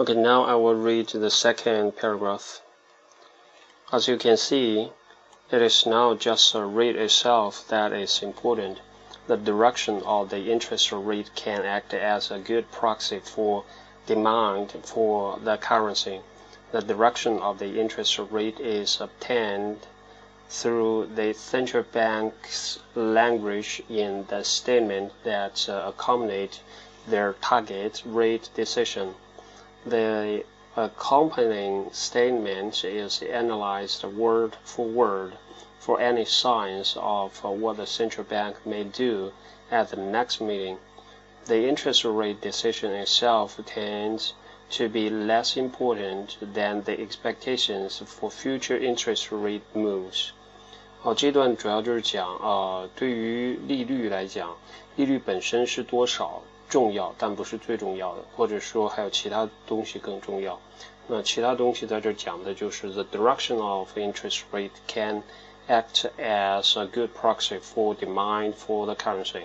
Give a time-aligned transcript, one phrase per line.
[0.00, 2.62] Okay, now I will read the second paragraph.
[3.92, 4.90] As you can see,
[5.50, 8.78] it is now just the rate itself that is important.
[9.26, 13.64] The direction of the interest rate can act as a good proxy for
[14.06, 16.22] demand for the currency.
[16.70, 19.86] The direction of the interest rate is obtained
[20.48, 26.56] through the central bank's language in the statement that accompanied
[27.06, 29.16] their target rate decision.
[29.85, 30.43] The
[30.75, 35.33] accompanying statement is analyzed word for word
[35.79, 39.31] for any signs of what the central bank may do
[39.71, 40.77] at the next meeting.
[41.45, 44.33] The interest rate decision itself tends
[44.71, 50.31] to be less important than the expectations for future interest rate moves.
[50.99, 54.57] 好，这段主要就是讲，呃，对于利率来讲，
[54.97, 56.41] 利率本身是多少
[56.72, 60.58] 重要，但不是最重要的，或者说还有其他东西更重要。
[61.06, 65.22] 那其他东西在这讲的就是 the direction of interest rate can
[65.68, 69.42] act as a good proxy for demand for the currency。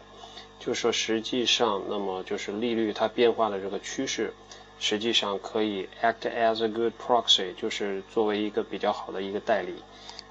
[0.58, 4.34] 就是说实际上，那么就是利率它变化的这个趋势，
[4.80, 9.73] 实际上可以 act as a good proxy，就是作为一个比较好的一个代理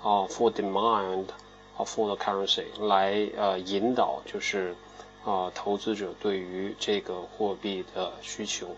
[0.03, 1.27] 啊 for demand
[1.77, 4.75] for the currency 来呃引导就是。
[5.25, 8.75] 啊，投资者对于这个货币的需求。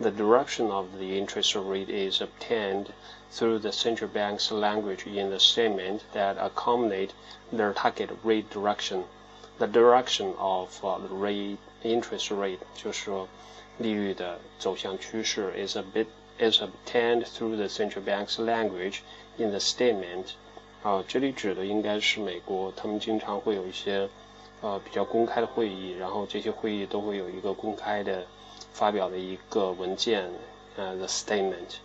[0.00, 2.86] The direction of the interest rate is obtained
[3.32, 7.10] through the central bank's language in the statement that accompanied
[7.52, 9.02] their target rate direction.
[9.58, 13.28] The direction of uh, the rate interest rate 就是说
[13.78, 16.06] 利率的走向趋势 is a bit
[16.38, 19.00] is obtained through the central bank's language
[19.36, 20.34] in the statement.
[20.82, 24.08] 啊，这里指的应该是美国，他们经常会有一些。
[24.60, 28.26] 呃比较公开的会议，然后这些会议都会有一个公开的
[28.72, 30.30] 发表的一个文件，
[30.76, 31.76] 呃，the statement，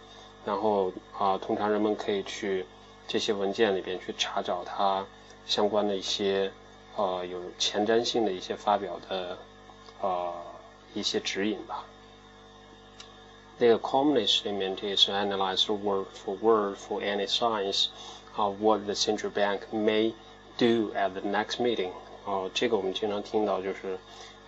[0.46, 2.66] 然后啊，通常人们可以去
[3.08, 5.06] 这些文件里边去查找它
[5.46, 6.52] 相关的一些
[6.96, 9.38] 呃有前瞻性的一些发表的
[10.02, 10.34] 呃
[10.94, 11.86] 一些指引吧。
[13.58, 17.88] The communist statement is analyzed word for word for any signs
[18.36, 20.14] of what the central bank may
[20.58, 21.92] do at the next meeting.
[22.26, 23.98] 哦，这个我们经常听到，就是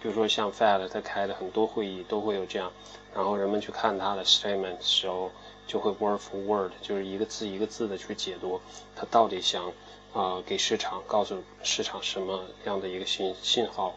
[0.01, 2.71] 比如说像 Fed 他开的很多会议都会有这样，
[3.13, 5.31] 然后人们去看他的 statement 的时候，
[5.67, 8.59] 就会 word for word，就是一个字一个字的去解读，
[8.95, 9.71] 他到底想
[10.13, 13.95] 啊给市场告诉市场什么样的一个信信号。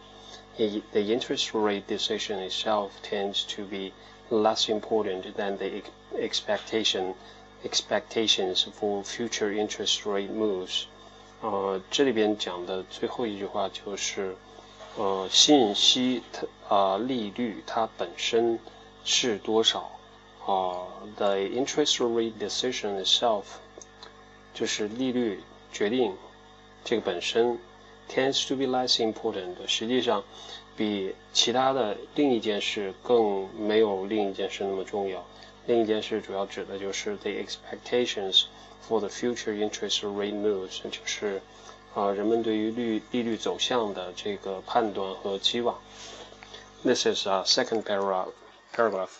[0.56, 3.92] The interest rate decision itself tends to be
[4.28, 5.82] less important than the
[6.18, 7.14] expectation
[7.64, 10.86] expectations for future interest rate moves.
[11.47, 14.35] 呃，这里边讲的最后一句话就是，
[14.97, 18.57] 呃，信息它啊利率它本身
[19.03, 19.91] 是多少
[20.43, 23.43] 啊？The interest rate decision itself
[24.55, 26.15] 就是利率决定
[26.83, 27.59] 这个本身
[28.09, 30.23] tends to be less important，实际上
[30.75, 35.23] 比其他的另一件事更没有另一件事那么重要。
[35.66, 41.40] 另一件事主要指的就是 the expectations。for the future interest rate moves，就是
[41.94, 45.78] 啊人们对于利利率走向的这个判断和期望。
[46.82, 48.30] This is a second paragraph.
[48.74, 49.10] Paragraph.